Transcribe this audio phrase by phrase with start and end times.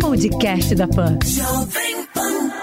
[0.00, 1.18] Podcast da Pan.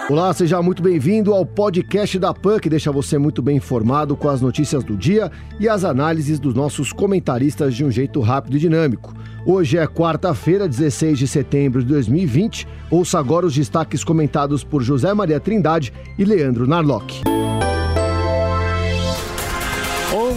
[0.10, 4.28] Olá, seja muito bem-vindo ao podcast da PAN, que deixa você muito bem informado com
[4.28, 8.59] as notícias do dia e as análises dos nossos comentaristas de um jeito rápido e
[8.59, 9.13] dinâmico.
[9.46, 12.68] Hoje é quarta-feira, 16 de setembro de 2020.
[12.89, 17.21] Ouça agora os destaques comentados por José Maria Trindade e Leandro Narlock.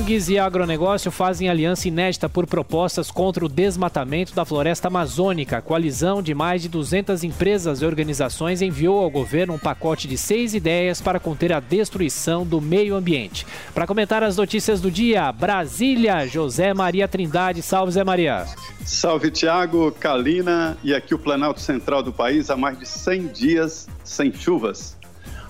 [0.05, 5.57] ONGs e agronegócio fazem aliança inédita por propostas contra o desmatamento da floresta amazônica.
[5.57, 10.19] A coalizão de mais de 200 empresas e organizações enviou ao governo um pacote de
[10.19, 13.47] seis ideias para conter a destruição do meio ambiente.
[13.73, 17.63] Para comentar as notícias do dia, Brasília, José Maria Trindade.
[17.63, 18.45] Salve, Zé Maria.
[18.85, 23.89] Salve, Tiago, Kalina e aqui o Planalto Central do país há mais de 100 dias
[24.05, 24.99] sem chuvas.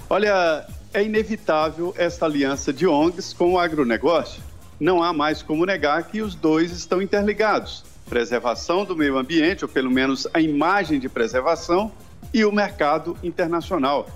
[0.09, 0.65] Olha,
[0.95, 4.41] é inevitável esta aliança de ONGs com o agronegócio.
[4.79, 7.85] Não há mais como negar que os dois estão interligados.
[8.09, 11.93] Preservação do meio ambiente, ou pelo menos a imagem de preservação,
[12.33, 14.09] e o mercado internacional.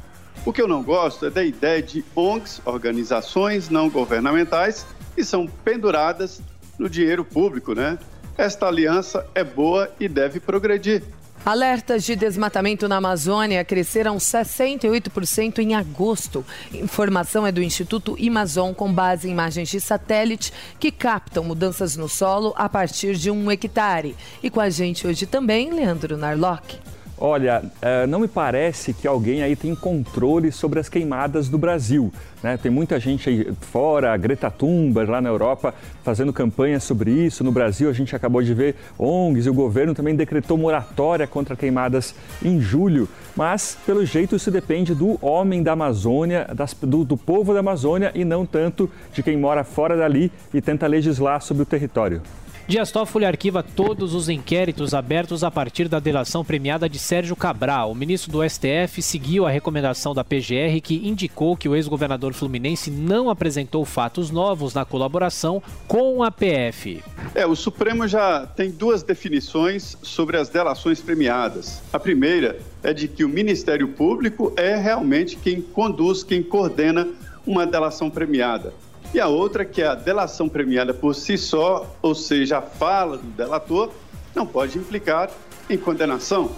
[0.44, 5.46] O que eu não gosto é da ideia de ONGs, organizações não governamentais, que são
[5.46, 6.40] penduradas
[6.78, 7.98] no dinheiro público, né?
[8.36, 11.02] Esta aliança é boa e deve progredir.
[11.44, 16.44] Alertas de desmatamento na Amazônia cresceram 68% em agosto.
[16.72, 22.08] Informação é do Instituto Amazon com base em imagens de satélite que captam mudanças no
[22.08, 24.14] solo a partir de um hectare.
[24.42, 26.78] E com a gente hoje também, Leandro Narlock.
[27.20, 32.12] Olha, eh, não me parece que alguém aí tem controle sobre as queimadas do Brasil.
[32.40, 32.56] Né?
[32.56, 35.74] Tem muita gente aí fora, Greta Thunberg lá na Europa,
[36.04, 37.42] fazendo campanha sobre isso.
[37.42, 41.56] No Brasil, a gente acabou de ver ONGs e o governo também decretou moratória contra
[41.56, 43.08] queimadas em julho.
[43.34, 48.12] Mas, pelo jeito, isso depende do homem da Amazônia, das, do, do povo da Amazônia
[48.14, 52.22] e não tanto de quem mora fora dali e tenta legislar sobre o território.
[52.68, 57.90] Dias Toffoli arquiva todos os inquéritos abertos a partir da delação premiada de Sérgio Cabral.
[57.90, 62.90] O ministro do STF seguiu a recomendação da PGR que indicou que o ex-governador fluminense
[62.90, 67.02] não apresentou fatos novos na colaboração com a PF.
[67.34, 71.80] É, o Supremo já tem duas definições sobre as delações premiadas.
[71.90, 77.08] A primeira é de que o Ministério Público é realmente quem conduz, quem coordena
[77.46, 78.74] uma delação premiada.
[79.12, 83.16] E a outra, que é a delação premiada por si só, ou seja, a fala
[83.16, 83.90] do delator,
[84.34, 85.30] não pode implicar
[85.68, 86.50] em condenação.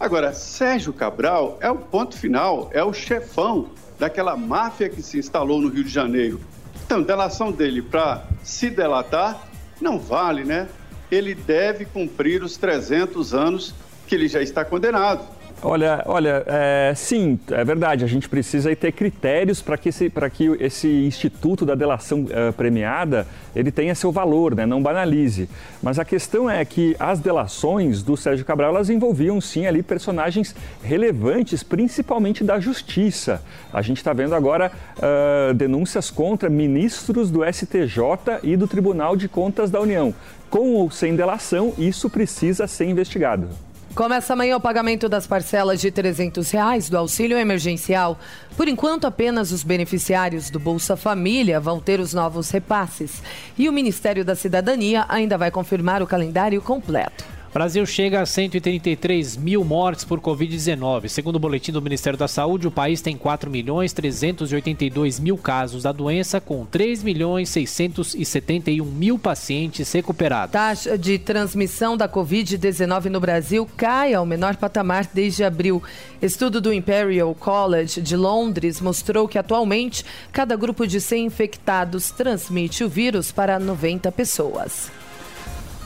[0.00, 5.60] Agora, Sérgio Cabral é o ponto final, é o chefão daquela máfia que se instalou
[5.60, 6.40] no Rio de Janeiro.
[6.84, 9.40] Então, delação dele para se delatar
[9.80, 10.68] não vale, né?
[11.10, 13.74] Ele deve cumprir os 300 anos
[14.08, 15.24] que ele já está condenado.
[15.64, 18.04] Olha, olha, é, sim, é verdade.
[18.04, 23.28] A gente precisa ter critérios para que, esse, que esse instituto da delação uh, premiada
[23.54, 24.66] ele tenha seu valor, né?
[24.66, 25.48] não banalize.
[25.80, 30.52] Mas a questão é que as delações do Sérgio Cabral elas envolviam sim ali personagens
[30.82, 33.40] relevantes, principalmente da justiça.
[33.72, 39.28] A gente está vendo agora uh, denúncias contra ministros do STJ e do Tribunal de
[39.28, 40.12] Contas da União.
[40.50, 43.48] Com ou sem delação, isso precisa ser investigado.
[43.94, 48.18] Começa amanhã o pagamento das parcelas de 300 reais do auxílio emergencial.
[48.56, 53.22] Por enquanto, apenas os beneficiários do Bolsa Família vão ter os novos repasses.
[53.56, 57.31] E o Ministério da Cidadania ainda vai confirmar o calendário completo.
[57.52, 61.08] Brasil chega a 133 mil mortes por Covid-19.
[61.08, 65.82] Segundo o boletim do Ministério da Saúde, o país tem 4 milhões 382 mil casos
[65.82, 70.52] da doença, com 3 milhões 671 mil pacientes recuperados.
[70.52, 75.82] Taxa de transmissão da Covid-19 no Brasil cai ao menor patamar desde abril.
[76.22, 82.82] Estudo do Imperial College de Londres mostrou que atualmente cada grupo de 100 infectados transmite
[82.82, 85.01] o vírus para 90 pessoas.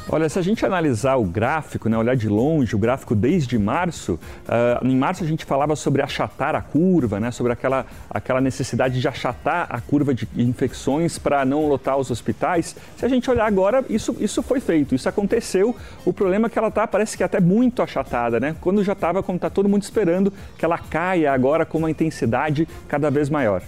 [0.09, 4.13] Olha, se a gente analisar o gráfico, né, olhar de longe o gráfico desde março,
[4.45, 9.01] uh, em março a gente falava sobre achatar a curva, né, sobre aquela, aquela necessidade
[9.01, 12.77] de achatar a curva de infecções para não lotar os hospitais.
[12.97, 15.75] Se a gente olhar agora, isso, isso foi feito, isso aconteceu.
[16.05, 18.55] O problema é que ela está, parece que até muito achatada, né?
[18.61, 22.69] Quando já estava, como está todo mundo esperando, que ela caia agora com uma intensidade
[22.87, 23.61] cada vez maior.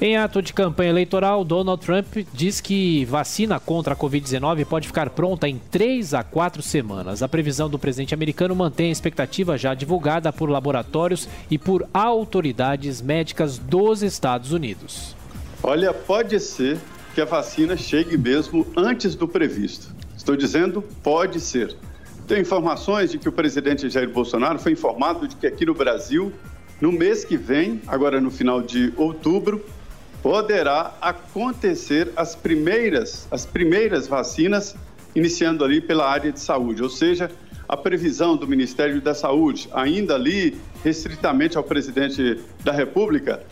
[0.00, 5.08] Em ato de campanha eleitoral, Donald Trump diz que vacina contra a Covid-19 pode ficar
[5.10, 7.22] pronta em 3 a 4 semanas.
[7.22, 13.00] A previsão do presidente americano mantém a expectativa já divulgada por laboratórios e por autoridades
[13.00, 15.14] médicas dos Estados Unidos.
[15.62, 16.76] Olha, pode ser
[17.14, 19.94] que a vacina chegue mesmo antes do previsto.
[20.16, 21.76] Estou dizendo pode ser.
[22.26, 26.32] Tem informações de que o presidente Jair Bolsonaro foi informado de que aqui no Brasil,
[26.80, 29.64] no mês que vem, agora no final de outubro,
[30.24, 34.74] poderá acontecer as primeiras, as primeiras vacinas
[35.14, 37.30] iniciando ali pela área de saúde, ou seja,
[37.68, 43.42] a previsão do Ministério da Saúde, ainda ali restritamente ao presidente da República,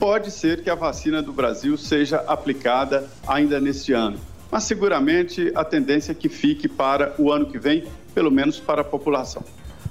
[0.00, 4.18] pode ser que a vacina do Brasil seja aplicada ainda neste ano.
[4.50, 8.80] Mas seguramente a tendência é que fique para o ano que vem, pelo menos para
[8.80, 9.44] a população.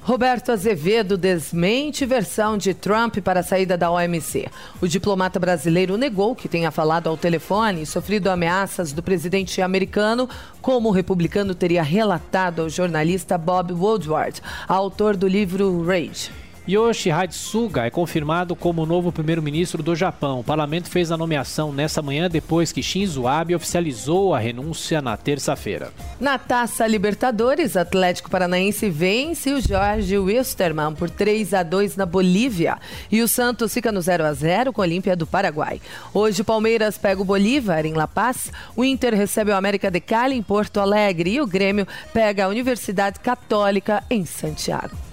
[0.05, 4.47] Roberto Azevedo desmente versão de Trump para a saída da OMC.
[4.79, 10.29] O diplomata brasileiro negou que tenha falado ao telefone e sofrido ameaças do presidente americano,
[10.61, 16.44] como o republicano teria relatado ao jornalista Bob Woodward, autor do livro Rage.
[16.67, 20.39] Yoshi Hatsuga é confirmado como o novo primeiro-ministro do Japão.
[20.39, 25.15] O parlamento fez a nomeação nessa manhã depois que Shinzo Abe oficializou a renúncia na
[25.15, 25.93] terça-feira.
[26.19, 32.79] Na Taça Libertadores, Atlético Paranaense vence o Jorge Wilstermann por 3 a 2 na Bolívia
[33.11, 35.79] e o Santos fica no 0 a 0 com a Olímpia do Paraguai.
[36.11, 39.99] Hoje o Palmeiras pega o Bolívar em La Paz, o Inter recebe o América de
[39.99, 45.04] Cali em Porto Alegre e o Grêmio pega a Universidade Católica em Santiago.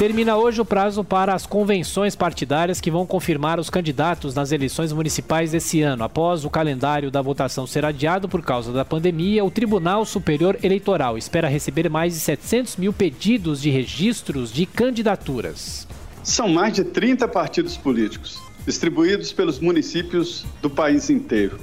[0.00, 4.94] Termina hoje o prazo para as convenções partidárias que vão confirmar os candidatos nas eleições
[4.94, 6.02] municipais desse ano.
[6.02, 11.18] Após o calendário da votação ser adiado por causa da pandemia, o Tribunal Superior Eleitoral
[11.18, 15.86] espera receber mais de 700 mil pedidos de registros de candidaturas.
[16.24, 21.58] São mais de 30 partidos políticos, distribuídos pelos municípios do país inteiro.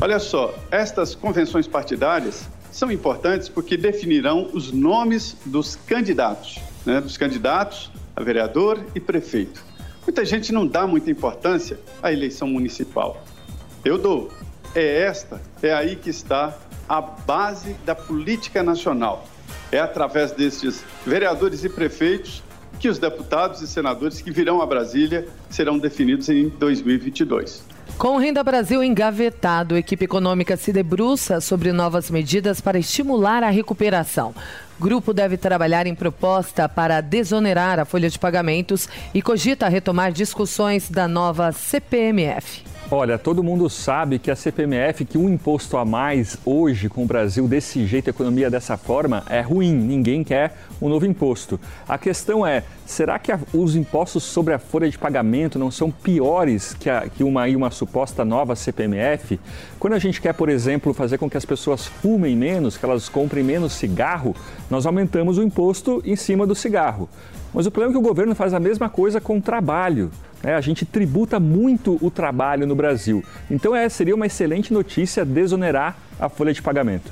[0.00, 7.16] Olha só, estas convenções partidárias são importantes porque definirão os nomes dos candidatos né, dos
[7.16, 9.64] candidatos a vereador e prefeito.
[10.04, 13.24] Muita gente não dá muita importância à eleição municipal.
[13.84, 14.30] Eu dou.
[14.74, 16.56] É esta, é aí que está
[16.88, 19.26] a base da política nacional.
[19.70, 22.42] É através destes vereadores e prefeitos
[22.78, 27.64] que os deputados e senadores que virão a Brasília serão definidos em 2022.
[28.02, 33.44] Com o Renda Brasil engavetado, a equipe econômica se debruça sobre novas medidas para estimular
[33.44, 34.34] a recuperação.
[34.80, 40.90] Grupo deve trabalhar em proposta para desonerar a folha de pagamentos e cogita retomar discussões
[40.90, 42.71] da nova CPMF.
[42.94, 47.06] Olha, todo mundo sabe que a CPMF, que um imposto a mais hoje com o
[47.06, 49.72] Brasil desse jeito, a economia dessa forma, é ruim.
[49.72, 51.58] Ninguém quer um novo imposto.
[51.88, 56.74] A questão é, será que os impostos sobre a folha de pagamento não são piores
[56.74, 59.40] que, a, que uma, uma suposta nova CPMF?
[59.78, 63.08] Quando a gente quer, por exemplo, fazer com que as pessoas fumem menos, que elas
[63.08, 64.36] comprem menos cigarro,
[64.68, 67.08] nós aumentamos o imposto em cima do cigarro.
[67.54, 70.10] Mas o problema é que o governo faz a mesma coisa com o trabalho.
[70.42, 70.54] Né?
[70.54, 73.24] A gente tributa muito o trabalho no Brasil.
[73.50, 77.10] Então é, seria uma excelente notícia desonerar a folha de pagamento.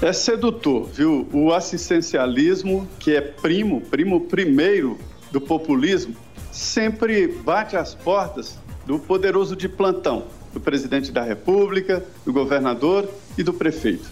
[0.00, 1.28] É sedutor, viu?
[1.32, 4.98] O assistencialismo, que é primo, primo primeiro
[5.30, 6.14] do populismo,
[6.50, 13.42] sempre bate às portas do poderoso de plantão, do presidente da República, do governador e
[13.42, 14.10] do prefeito.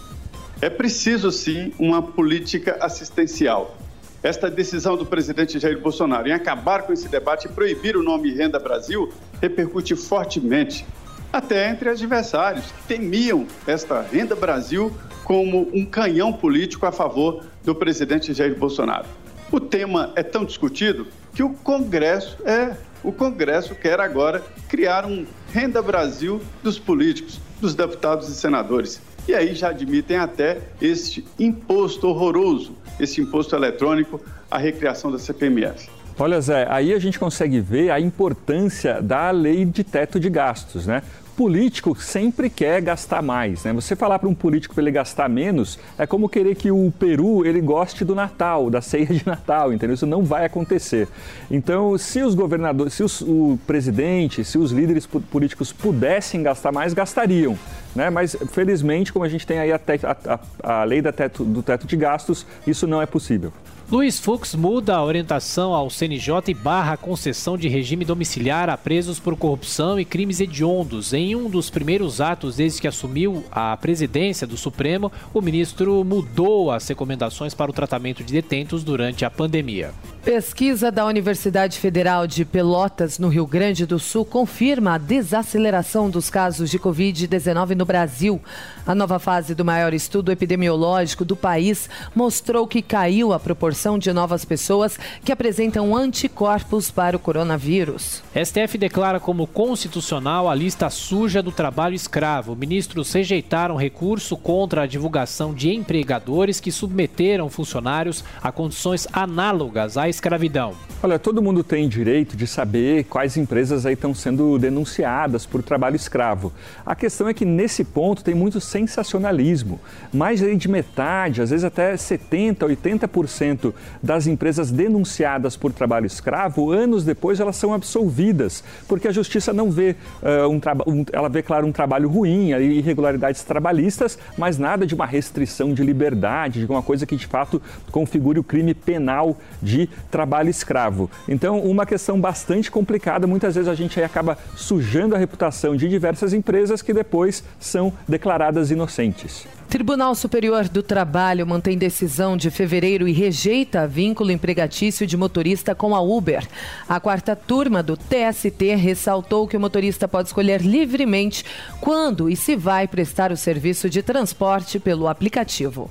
[0.60, 3.76] É preciso, sim, uma política assistencial
[4.22, 8.32] esta decisão do presidente Jair Bolsonaro em acabar com esse debate e proibir o nome
[8.32, 10.86] Renda Brasil repercute fortemente,
[11.32, 14.94] até entre adversários que temiam esta Renda Brasil
[15.24, 19.06] como um canhão político a favor do presidente Jair Bolsonaro.
[19.50, 25.24] O tema é tão discutido que o Congresso é o Congresso quer agora criar um
[25.52, 29.00] Renda Brasil dos políticos, dos deputados e senadores.
[29.30, 35.88] E aí já admitem até este imposto horroroso esse imposto eletrônico à recriação da CPMF.
[36.18, 40.84] Olha, Zé, aí a gente consegue ver a importância da lei de teto de gastos,
[40.84, 41.00] né?
[41.40, 43.72] político sempre quer gastar mais, né?
[43.72, 47.46] Você falar para um político para ele gastar menos é como querer que o Peru
[47.46, 49.94] ele goste do Natal, da ceia de Natal, entendeu?
[49.94, 51.08] Isso não vai acontecer.
[51.50, 56.92] Então, se os governadores, se os, o presidente, se os líderes políticos pudessem gastar mais,
[56.92, 57.58] gastariam.
[57.94, 58.10] Né?
[58.10, 61.62] Mas, felizmente, como a gente tem aí a, te, a, a, a lei teto, do
[61.62, 63.52] teto de gastos, isso não é possível.
[63.90, 68.76] Luiz Fux muda a orientação ao CNJ e barra a concessão de regime domiciliar a
[68.76, 71.12] presos por corrupção e crimes hediondos.
[71.12, 76.70] Em um dos primeiros atos desde que assumiu a presidência do Supremo, o ministro mudou
[76.70, 79.92] as recomendações para o tratamento de detentos durante a pandemia.
[80.24, 86.28] Pesquisa da Universidade Federal de Pelotas, no Rio Grande do Sul, confirma a desaceleração dos
[86.28, 88.38] casos de Covid-19 no Brasil.
[88.86, 94.12] A nova fase do maior estudo epidemiológico do país mostrou que caiu a proporção de
[94.12, 98.22] novas pessoas que apresentam anticorpos para o coronavírus.
[98.34, 102.54] STF declara como constitucional a lista suja do trabalho escravo.
[102.54, 110.09] Ministros rejeitaram recurso contra a divulgação de empregadores que submeteram funcionários a condições análogas à
[110.10, 110.74] escravidão.
[111.02, 115.96] Olha, todo mundo tem direito de saber quais empresas aí estão sendo denunciadas por trabalho
[115.96, 116.52] escravo.
[116.84, 119.80] A questão é que nesse ponto tem muito sensacionalismo.
[120.12, 127.04] Mais de metade, às vezes até 70, 80% das empresas denunciadas por trabalho escravo, anos
[127.04, 131.66] depois elas são absolvidas, porque a justiça não vê uh, um um, ela vê claro
[131.66, 137.06] um trabalho ruim, irregularidades trabalhistas, mas nada de uma restrição de liberdade, de uma coisa
[137.06, 141.10] que de fato configure o crime penal de trabalho escravo.
[141.28, 143.26] Então, uma questão bastante complicada.
[143.26, 148.70] Muitas vezes a gente acaba sujando a reputação de diversas empresas que depois são declaradas
[148.70, 149.46] inocentes.
[149.70, 155.94] Tribunal Superior do Trabalho mantém decisão de fevereiro e rejeita vínculo empregatício de motorista com
[155.94, 156.44] a Uber.
[156.88, 161.44] A quarta turma do TST ressaltou que o motorista pode escolher livremente
[161.80, 165.88] quando e se vai prestar o serviço de transporte pelo aplicativo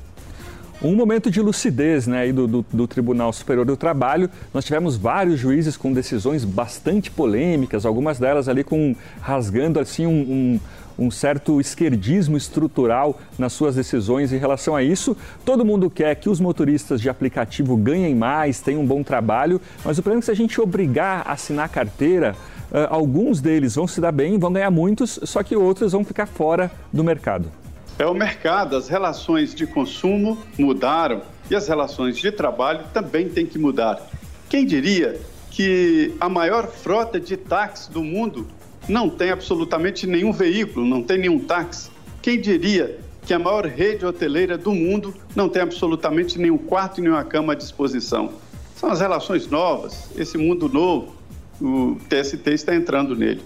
[0.81, 4.29] um momento de lucidez né, do, do, do, Tribunal Superior do Trabalho.
[4.53, 10.59] Nós tivemos vários juízes com decisões bastante polêmicas, algumas delas ali com rasgando assim um,
[10.97, 15.17] um, um certo esquerdismo estrutural nas suas decisões em relação a isso.
[15.43, 19.97] Todo mundo quer que os motoristas de aplicativo ganhem mais, tenham um bom trabalho, mas
[19.97, 22.35] o problema é que se a gente obrigar a assinar carteira,
[22.71, 26.25] uh, alguns deles vão se dar bem, vão ganhar muitos, só que outros vão ficar
[26.25, 27.58] fora do mercado.
[27.99, 33.45] É o mercado, as relações de consumo mudaram e as relações de trabalho também têm
[33.45, 34.01] que mudar.
[34.47, 35.19] Quem diria
[35.51, 38.47] que a maior frota de táxi do mundo
[38.87, 41.91] não tem absolutamente nenhum veículo, não tem nenhum táxi?
[42.21, 47.01] Quem diria que a maior rede hoteleira do mundo não tem absolutamente nenhum quarto e
[47.01, 48.31] nenhuma cama à disposição?
[48.77, 51.13] São as relações novas, esse mundo novo,
[51.59, 53.41] o TST está entrando nele.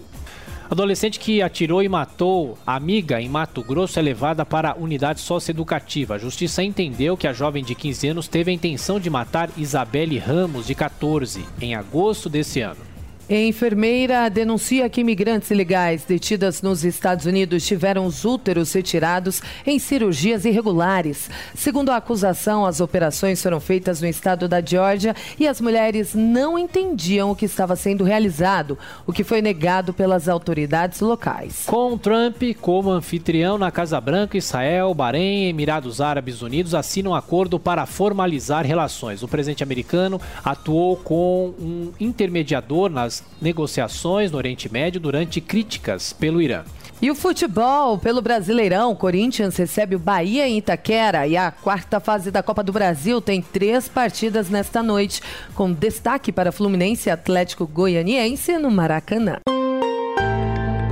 [0.69, 6.15] Adolescente que atirou e matou amiga em Mato Grosso é levada para a unidade socioeducativa.
[6.15, 10.17] A justiça entendeu que a jovem de 15 anos teve a intenção de matar Isabelle
[10.17, 12.92] Ramos, de 14, em agosto desse ano.
[13.29, 20.43] Enfermeira denuncia que imigrantes ilegais detidas nos Estados Unidos tiveram os úteros retirados em cirurgias
[20.43, 21.29] irregulares.
[21.55, 26.59] Segundo a acusação, as operações foram feitas no estado da Geórgia e as mulheres não
[26.59, 28.77] entendiam o que estava sendo realizado,
[29.07, 31.63] o que foi negado pelas autoridades locais.
[31.65, 37.15] Com Trump como anfitrião na Casa Branca, Israel, Bahrein e Emirados Árabes Unidos assinam um
[37.15, 39.23] acordo para formalizar relações.
[39.23, 46.41] O presidente americano atuou com um intermediador nas negociações no Oriente Médio durante críticas pelo
[46.41, 46.63] Irã.
[47.01, 52.31] E o futebol pelo Brasileirão, Corinthians recebe o Bahia em Itaquera e a quarta fase
[52.31, 55.21] da Copa do Brasil tem três partidas nesta noite,
[55.53, 59.39] com destaque para Fluminense e Atlético Goianiense no Maracanã.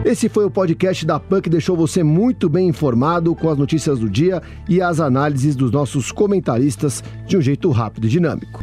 [0.04, 4.00] Esse foi o podcast da PAN que deixou você muito bem informado com as notícias
[4.00, 8.62] do dia e as análises dos nossos comentaristas de um jeito rápido e dinâmico.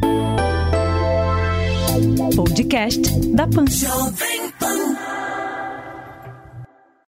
[2.35, 3.01] Podcast
[3.35, 4.88] da Pan.